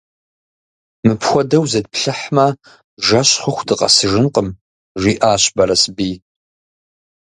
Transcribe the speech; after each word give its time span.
–Мыпхуэдэу 1.05 1.65
зытплъыхьмэ, 1.71 2.47
жэщ 3.05 3.29
хъуху 3.41 3.65
дыкъэсыжынкъым,– 3.67 4.47
жиӀащ 5.01 5.43
Бэрэсбий. 5.55 6.15